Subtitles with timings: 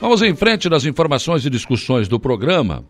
[0.00, 2.84] Vamos em frente nas informações e discussões do programa.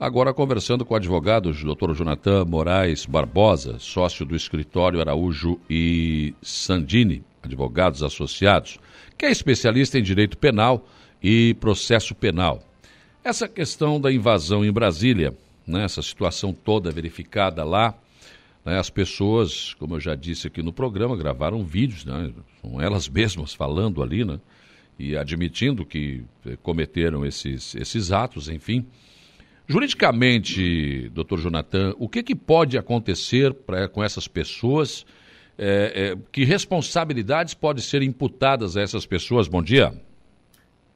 [0.00, 1.92] Agora conversando com o advogado Dr.
[1.92, 8.78] Jonathan Moraes Barbosa, sócio do escritório Araújo e Sandini, advogados associados,
[9.18, 10.88] que é especialista em direito penal
[11.22, 12.62] e processo penal.
[13.22, 15.36] Essa questão da invasão em Brasília,
[15.66, 17.94] né, essa situação toda verificada lá,
[18.64, 23.06] né, as pessoas, como eu já disse aqui no programa, gravaram vídeos, né, são elas
[23.06, 24.40] mesmas falando ali, né,
[24.98, 28.86] e admitindo que eh, cometeram esses, esses atos, enfim.
[29.66, 35.06] Juridicamente, doutor Jonathan, o que, que pode acontecer pra, com essas pessoas?
[35.56, 39.48] É, é, que responsabilidades podem ser imputadas a essas pessoas?
[39.48, 39.94] Bom dia.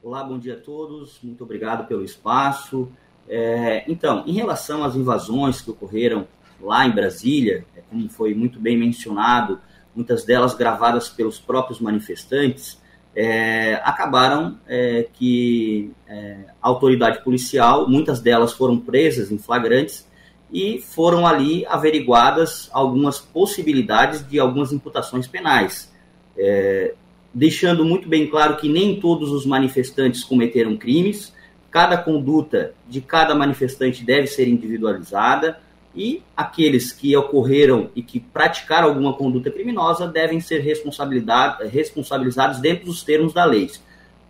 [0.02, 1.18] Olá, bom dia a todos.
[1.22, 2.90] Muito obrigado pelo espaço.
[3.28, 6.26] É, então, em relação às invasões que ocorreram
[6.60, 9.60] lá em Brasília, é, como foi muito bem mencionado,
[9.94, 12.77] muitas delas gravadas pelos próprios manifestantes,
[13.20, 20.08] é, acabaram é, que é, a autoridade policial, muitas delas foram presas em flagrantes
[20.52, 25.92] e foram ali averiguadas algumas possibilidades de algumas imputações penais,
[26.38, 26.94] é,
[27.34, 31.34] deixando muito bem claro que nem todos os manifestantes cometeram crimes,
[31.72, 35.58] cada conduta de cada manifestante deve ser individualizada
[35.98, 43.02] e aqueles que ocorreram e que praticaram alguma conduta criminosa devem ser responsabilizados dentro dos
[43.02, 43.68] termos da lei,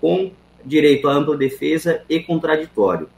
[0.00, 0.32] com
[0.64, 3.10] direito à ampla defesa e contraditório.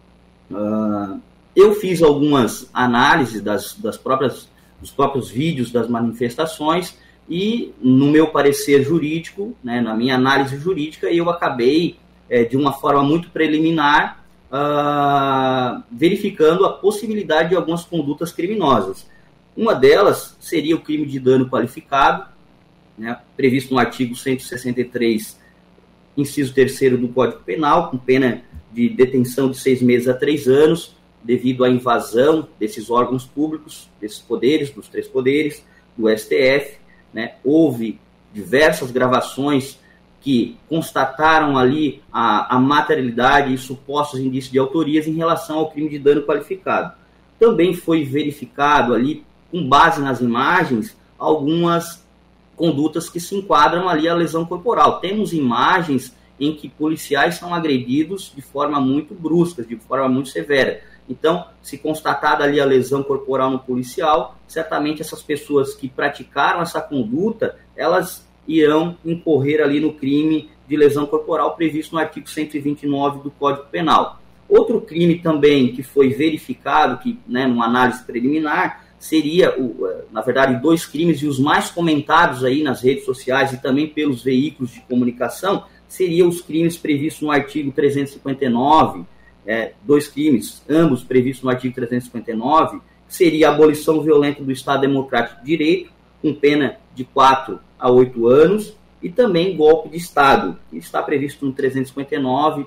[0.51, 1.21] Uh,
[1.55, 4.48] eu fiz algumas análises das, das próprias,
[4.81, 11.09] dos próprios vídeos das manifestações e, no meu parecer jurídico, né, na minha análise jurídica,
[11.09, 11.97] eu acabei,
[12.28, 14.19] é, de uma forma muito preliminar,
[14.51, 19.06] uh, verificando a possibilidade de algumas condutas criminosas.
[19.56, 22.29] Uma delas seria o crime de dano qualificado,
[22.97, 25.39] né, previsto no artigo 163,
[26.17, 30.95] inciso 3 do Código Penal, com pena de detenção de seis meses a três anos,
[31.23, 35.65] devido à invasão desses órgãos públicos, desses poderes, dos três poderes,
[35.97, 36.78] do STF.
[37.12, 37.99] Né, houve
[38.33, 39.78] diversas gravações
[40.20, 45.88] que constataram ali a, a materialidade e supostos indícios de autorias em relação ao crime
[45.88, 46.92] de dano qualificado.
[47.38, 52.04] Também foi verificado ali, com base nas imagens, algumas
[52.54, 55.00] condutas que se enquadram ali à lesão corporal.
[55.00, 60.82] Temos imagens em que policiais são agredidos de forma muito brusca, de forma muito severa.
[61.09, 66.80] Então, se constatada ali a lesão corporal no policial, certamente essas pessoas que praticaram essa
[66.80, 73.31] conduta, elas irão incorrer ali no crime de lesão corporal previsto no artigo 129 do
[73.31, 74.21] Código Penal.
[74.49, 80.21] Outro crime também que foi verificado, que, né, numa análise preliminar, seria, o, eh, na
[80.21, 84.72] verdade, dois crimes e os mais comentados aí nas redes sociais e também pelos veículos
[84.72, 89.05] de comunicação, seriam os crimes previstos no artigo 359,
[89.47, 95.41] é, dois crimes, ambos previstos no artigo 359, seria a abolição violenta do Estado Democrático
[95.41, 95.91] de Direito,
[96.21, 101.44] com pena de 4 a 8 anos, e também golpe de Estado, que está previsto
[101.46, 102.66] no 359,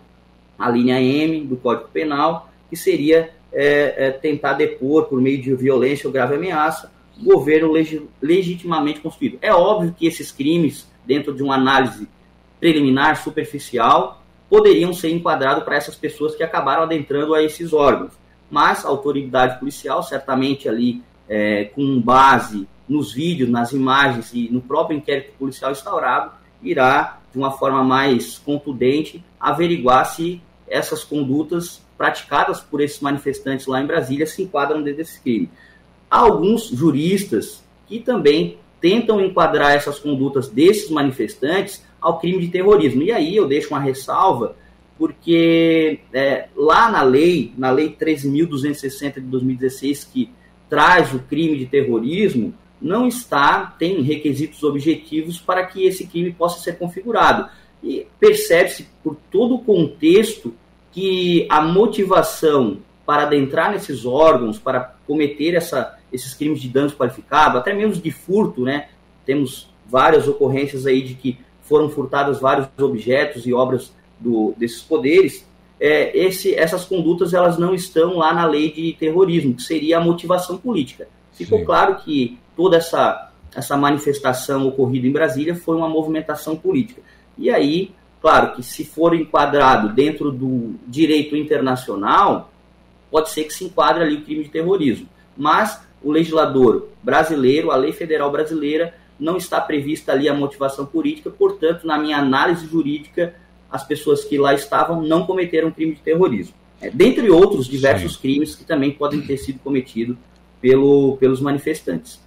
[0.58, 5.54] a linha M do Código Penal, que seria é, é, tentar depor por meio de
[5.54, 9.38] violência ou grave ameaça o governo legi legitimamente constituído.
[9.42, 12.08] É óbvio que esses crimes, dentro de uma análise
[12.60, 18.14] preliminar, superficial, poderiam ser enquadrados para essas pessoas que acabaram adentrando a esses órgãos.
[18.50, 24.62] Mas a autoridade policial, certamente ali é, com base nos vídeos, nas imagens e no
[24.62, 32.60] próprio inquérito policial instaurado, irá, de uma forma mais contundente, averiguar se essas condutas praticadas
[32.60, 35.50] por esses manifestantes lá em Brasília se enquadram dentro desse crime.
[36.10, 43.02] Há alguns juristas que também tentam enquadrar essas condutas desses manifestantes ao crime de terrorismo.
[43.02, 44.56] E aí eu deixo uma ressalva,
[44.98, 50.30] porque é, lá na lei, na lei 13.260 de 2016, que
[50.70, 56.60] traz o crime de terrorismo, não está, tem requisitos objetivos para que esse crime possa
[56.60, 57.50] ser configurado.
[57.82, 60.54] E percebe-se por todo o contexto
[60.92, 67.58] que a motivação para adentrar nesses órgãos, para cometer essa, esses crimes de danos qualificados,
[67.58, 68.90] até mesmo de furto, né?
[69.26, 75.48] Temos várias ocorrências aí de que foram furtados vários objetos e obras do, desses poderes.
[75.80, 80.02] É, esse, essas condutas elas não estão lá na lei de terrorismo, que seria a
[80.02, 81.08] motivação política.
[81.34, 81.66] Ficou Sim.
[81.66, 87.02] claro que toda essa, essa manifestação ocorrida em Brasília foi uma movimentação política.
[87.38, 87.92] E aí,
[88.22, 92.52] claro que se for enquadrado dentro do direito internacional,
[93.10, 95.08] pode ser que se enquadre ali o crime de terrorismo.
[95.38, 101.30] Mas o legislador brasileiro, a lei federal brasileira, não está prevista ali a motivação política,
[101.30, 103.36] portanto, na minha análise jurídica,
[103.72, 106.54] as pessoas que lá estavam não cometeram crime de terrorismo.
[106.82, 108.22] É, dentre outros diversos Sim.
[108.22, 110.18] crimes que também podem ter sido cometidos
[110.60, 112.20] pelo, pelos manifestantes.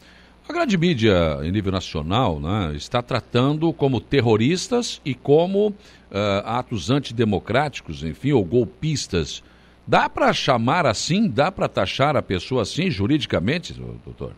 [0.49, 5.75] A grande mídia em nível nacional né, está tratando como terroristas e como uh,
[6.45, 9.43] atos antidemocráticos, enfim, ou golpistas.
[9.85, 11.29] Dá para chamar assim?
[11.29, 14.33] Dá para taxar a pessoa assim juridicamente, doutor?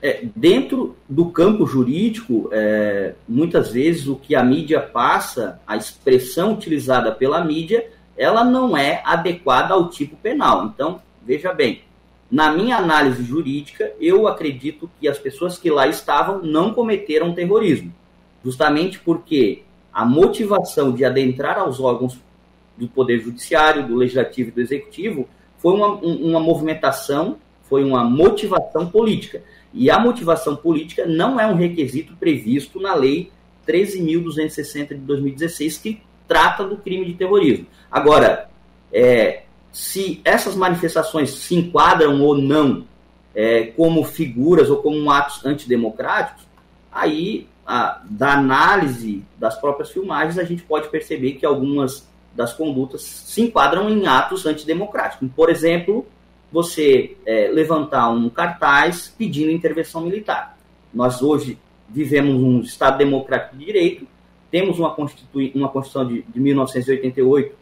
[0.00, 6.54] É, dentro do campo jurídico, é, muitas vezes o que a mídia passa, a expressão
[6.54, 7.86] utilizada pela mídia,
[8.16, 10.66] ela não é adequada ao tipo penal.
[10.66, 11.82] Então, veja bem,
[12.30, 17.92] na minha análise jurídica, eu acredito que as pessoas que lá estavam não cometeram terrorismo,
[18.44, 19.62] justamente porque
[19.92, 22.18] a motivação de adentrar aos órgãos
[22.76, 25.28] do Poder Judiciário, do Legislativo e do Executivo
[25.58, 27.36] foi uma, uma movimentação,
[27.68, 29.42] foi uma motivação política.
[29.74, 33.30] E a motivação política não é um requisito previsto na Lei
[33.66, 37.66] 13.260 de 2016, que trata do crime de terrorismo.
[37.90, 38.48] Agora,
[38.92, 42.84] é, se essas manifestações se enquadram ou não
[43.34, 46.44] é, como figuras ou como atos antidemocráticos,
[46.90, 53.02] aí, a, da análise das próprias filmagens, a gente pode perceber que algumas das condutas
[53.02, 55.28] se enquadram em atos antidemocráticos.
[55.34, 56.06] Por exemplo,
[56.50, 60.56] você é, levantar um cartaz pedindo intervenção militar.
[60.92, 61.58] Nós hoje
[61.88, 64.06] vivemos um Estado democrático de direito,
[64.50, 67.59] temos uma, Constitui uma Constituição de, de 1988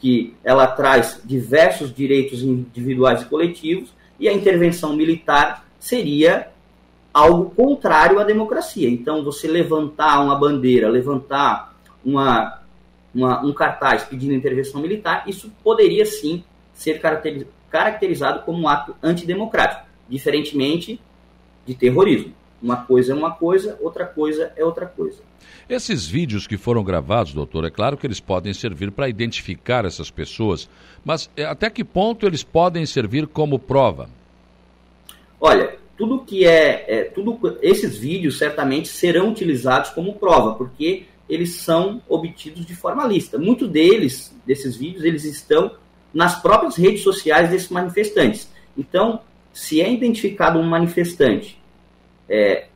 [0.00, 6.48] que ela traz diversos direitos individuais e coletivos, e a intervenção militar seria
[7.12, 8.88] algo contrário à democracia.
[8.88, 11.74] Então, você levantar uma bandeira, levantar
[12.04, 12.60] uma,
[13.14, 16.42] uma, um cartaz pedindo intervenção militar, isso poderia sim
[16.72, 17.00] ser
[17.70, 21.00] caracterizado como um ato antidemocrático, diferentemente
[21.66, 22.32] de terrorismo.
[22.62, 25.18] Uma coisa é uma coisa, outra coisa é outra coisa.
[25.68, 30.10] Esses vídeos que foram gravados, doutor, é claro que eles podem servir para identificar essas
[30.10, 30.68] pessoas,
[31.04, 34.10] mas é, até que ponto eles podem servir como prova?
[35.40, 41.56] Olha, tudo que é, é tudo esses vídeos certamente serão utilizados como prova, porque eles
[41.56, 43.38] são obtidos de forma lista.
[43.38, 45.70] Muitos deles, desses vídeos, eles estão
[46.12, 48.50] nas próprias redes sociais desses manifestantes.
[48.76, 49.20] Então,
[49.52, 51.59] se é identificado um manifestante
[52.30, 52.68] é,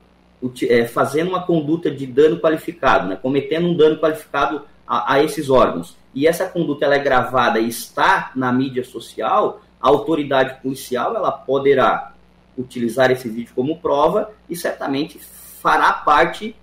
[0.69, 5.49] é, fazendo uma conduta de dano qualificado, né, cometendo um dano qualificado a, a, esses
[5.49, 11.15] órgãos, e essa conduta ela é gravada e está na mídia social, a autoridade policial
[11.15, 12.13] ela poderá
[12.59, 16.55] utilizar esse vídeo como prova e certamente fará parte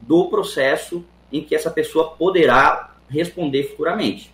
[0.00, 4.32] do processo em que essa pessoa poderá responder futuramente.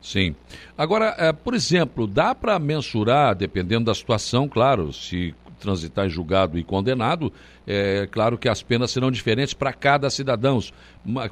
[0.00, 0.34] Sim.
[0.76, 6.58] Agora, é, por exemplo, dá para mensurar, dependendo da situação, claro, se transitar em julgado
[6.58, 7.32] e condenado,
[7.66, 10.60] é claro que as penas serão diferentes para cada cidadão,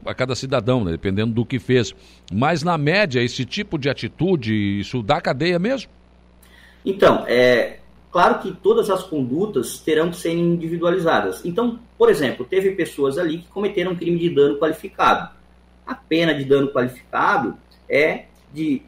[0.03, 1.95] para cada cidadão, né, dependendo do que fez.
[2.33, 5.91] Mas na média, esse tipo de atitude, isso dá cadeia mesmo?
[6.85, 7.79] Então, é
[8.11, 11.45] claro que todas as condutas terão que ser individualizadas.
[11.45, 15.35] Então, por exemplo, teve pessoas ali que cometeram crime de dano qualificado.
[15.87, 17.57] A pena de dano qualificado
[17.89, 18.83] é de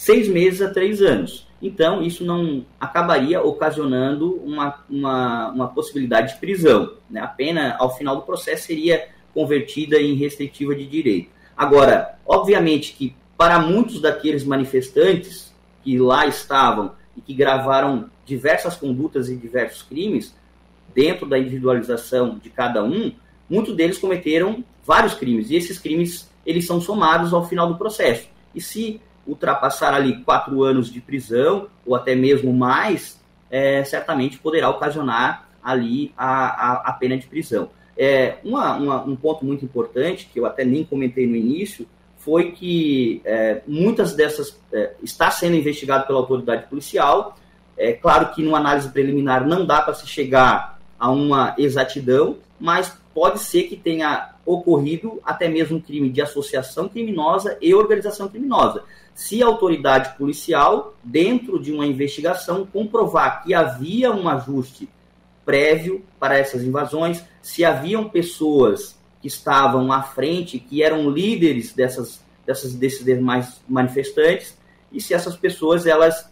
[0.00, 1.46] seis meses a três anos.
[1.60, 6.94] Então, isso não acabaria ocasionando uma, uma, uma possibilidade de prisão.
[7.10, 7.20] Né?
[7.20, 11.28] A pena, ao final do processo, seria convertida em restritiva de direito.
[11.54, 15.54] Agora, obviamente que para muitos daqueles manifestantes
[15.84, 20.34] que lá estavam e que gravaram diversas condutas e diversos crimes,
[20.94, 23.12] dentro da individualização de cada um,
[23.50, 28.26] muitos deles cometeram vários crimes, e esses crimes eles são somados ao final do processo.
[28.54, 28.98] E se
[29.30, 33.20] ultrapassar ali quatro anos de prisão, ou até mesmo mais,
[33.50, 37.70] é, certamente poderá ocasionar ali a, a, a pena de prisão.
[37.96, 41.86] É, uma, uma, um ponto muito importante, que eu até nem comentei no início,
[42.18, 47.36] foi que é, muitas dessas é, está sendo investigado pela autoridade policial.
[47.76, 52.99] É claro que numa análise preliminar não dá para se chegar a uma exatidão, mas
[53.14, 58.84] pode ser que tenha ocorrido até mesmo um crime de associação criminosa e organização criminosa.
[59.14, 64.88] Se a autoridade policial, dentro de uma investigação, comprovar que havia um ajuste
[65.44, 72.24] prévio para essas invasões, se haviam pessoas que estavam à frente, que eram líderes dessas,
[72.46, 74.56] dessas desses demais manifestantes,
[74.92, 76.28] e se essas pessoas elas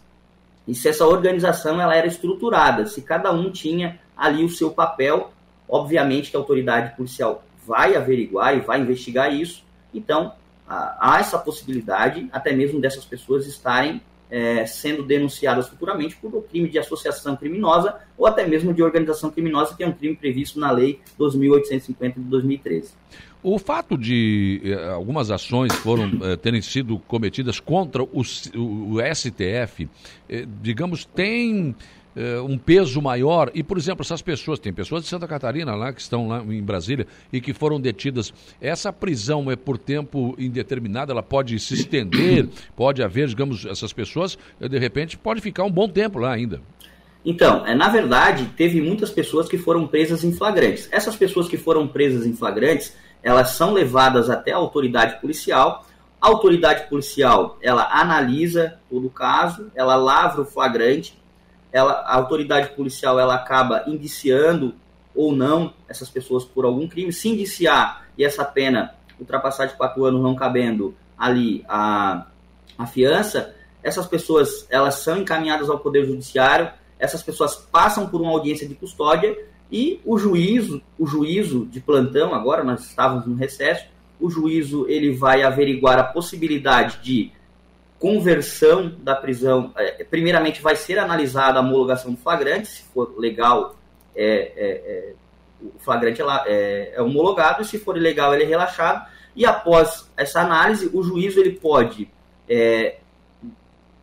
[0.67, 5.31] e se essa organização ela era estruturada, se cada um tinha ali o seu papel,
[5.69, 9.63] obviamente que a autoridade policial vai averiguar e vai investigar isso.
[9.93, 10.33] Então,
[10.67, 16.77] há essa possibilidade até mesmo dessas pessoas estarem é, sendo denunciadas futuramente por crime de
[16.77, 20.99] associação criminosa ou até mesmo de organização criminosa, que é um crime previsto na Lei
[21.19, 22.93] 2.850 de 2013.
[23.41, 28.21] O fato de eh, algumas ações foram eh, terem sido cometidas contra o,
[28.55, 29.89] o, o STF,
[30.27, 31.73] eh, digamos, tem
[32.15, 33.51] eh, um peso maior.
[33.53, 36.61] E, por exemplo, essas pessoas, tem pessoas de Santa Catarina lá que estão lá em
[36.61, 38.33] Brasília e que foram detidas.
[38.59, 44.37] Essa prisão é por tempo indeterminado, ela pode se estender, pode haver, digamos, essas pessoas,
[44.59, 46.61] de repente, pode ficar um bom tempo lá ainda.
[47.23, 50.87] Então, é, na verdade, teve muitas pessoas que foram presas em flagrantes.
[50.91, 55.85] Essas pessoas que foram presas em flagrantes, elas são levadas até a autoridade policial.
[56.21, 61.18] A autoridade policial, ela analisa todo o caso, ela lavra o flagrante,
[61.71, 64.73] ela, a autoridade policial ela acaba indiciando
[65.15, 67.11] ou não essas pessoas por algum crime.
[67.11, 72.25] Se indiciar e essa pena ultrapassar de quatro anos não cabendo ali a,
[72.77, 78.31] a fiança, essas pessoas elas são encaminhadas ao Poder Judiciário essas pessoas passam por uma
[78.31, 79.35] audiência de custódia
[79.71, 83.85] e o juízo, o juízo de plantão, agora nós estávamos no recesso,
[84.19, 87.31] o juízo ele vai averiguar a possibilidade de
[87.99, 89.73] conversão da prisão.
[89.75, 93.75] É, primeiramente vai ser analisada a homologação do flagrante, se for legal,
[94.15, 95.13] é, é, é
[95.61, 99.05] o flagrante é, é, homologado, e se for ilegal, ele é relaxado.
[99.35, 102.09] E após essa análise, o juízo ele pode
[102.47, 102.97] é,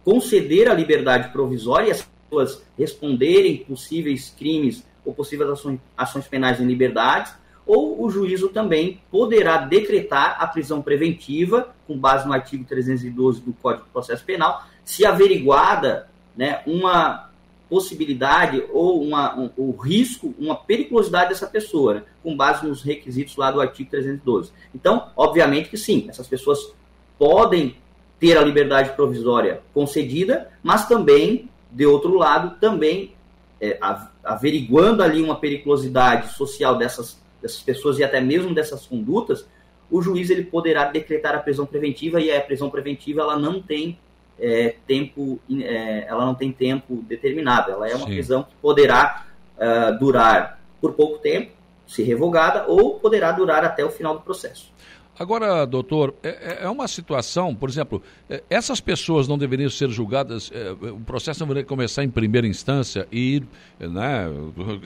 [0.05, 1.97] conceder a liberdade provisória
[2.29, 7.33] pessoas responderem possíveis crimes ou possíveis ações, ações penais em liberdade,
[7.67, 13.53] ou o juízo também poderá decretar a prisão preventiva, com base no artigo 312 do
[13.55, 17.29] Código de Processo Penal, se averiguada né, uma
[17.69, 23.37] possibilidade ou uma, um, o risco, uma periculosidade dessa pessoa, né, com base nos requisitos
[23.37, 24.53] lá do artigo 312.
[24.75, 26.73] Então, obviamente que sim, essas pessoas
[27.19, 27.77] podem
[28.21, 33.13] ter a liberdade provisória concedida, mas também de outro lado, também
[33.61, 33.79] é,
[34.25, 39.47] averiguando ali uma periculosidade social dessas, dessas pessoas e até mesmo dessas condutas,
[39.91, 43.99] o juiz ele poderá decretar a prisão preventiva e a prisão preventiva ela não tem
[44.39, 48.13] é, tempo é, ela não tem tempo determinado ela é uma Sim.
[48.13, 49.27] prisão que poderá
[49.57, 51.53] uh, durar por pouco tempo
[51.87, 54.71] se revogada ou poderá durar até o final do processo
[55.19, 59.89] Agora, doutor, é, é, é, uma situação, por exemplo, é, essas pessoas não deveriam ser
[59.89, 63.43] julgadas, é, o processo não deveria começar em primeira instância e ir,
[63.81, 64.27] né,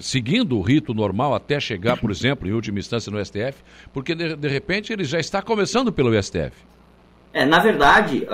[0.01, 3.55] seguindo o rito normal até chegar, por exemplo, em última instância no STF,
[3.93, 6.53] porque de, de repente ele já está começando pelo STF.
[7.33, 8.27] É, na verdade,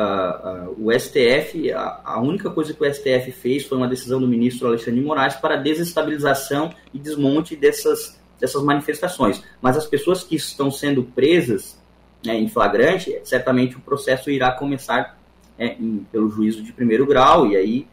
[0.79, 4.69] o STF, a, a, única coisa que o STF fez foi uma decisão do ministro
[4.69, 9.43] Alexandre de Moraes para desestabilização e desmonte dessas, dessas manifestações.
[9.61, 11.79] Mas as pessoas que estão sendo presas
[12.25, 15.19] né, em flagrante, certamente o processo irá começar
[15.59, 17.87] é, em, pelo juízo de primeiro grau e aí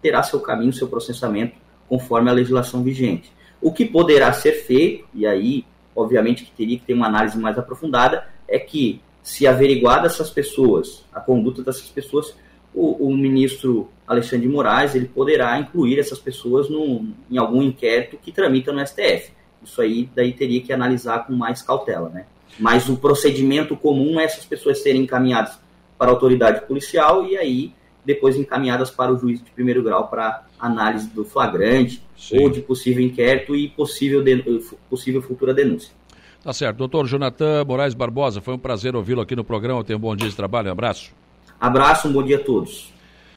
[0.00, 1.54] terá seu caminho, seu processamento
[1.88, 3.32] conforme a legislação vigente.
[3.60, 5.64] O que poderá ser feito, e aí,
[5.94, 11.04] obviamente, que teria que ter uma análise mais aprofundada, é que, se averiguar dessas pessoas,
[11.12, 12.34] a conduta dessas pessoas,
[12.74, 18.16] o, o ministro Alexandre de Moraes ele poderá incluir essas pessoas no, em algum inquérito
[18.16, 19.30] que tramita no STF.
[19.62, 22.26] Isso aí daí teria que analisar com mais cautela, né?
[22.58, 25.58] Mas o procedimento comum é essas pessoas serem encaminhadas
[25.98, 27.72] para a autoridade policial e aí
[28.04, 32.42] depois encaminhadas para o juiz de primeiro grau para análise do flagrante Sim.
[32.42, 34.42] ou de possível inquérito e possível, de,
[34.90, 35.92] possível futura denúncia.
[36.42, 36.78] Tá certo.
[36.78, 39.84] Doutor Jonathan Moraes Barbosa, foi um prazer ouvi-lo aqui no programa.
[39.84, 40.68] Tenha um bom dia de trabalho.
[40.68, 41.12] Um abraço.
[41.60, 42.92] Abraço, um bom dia a todos.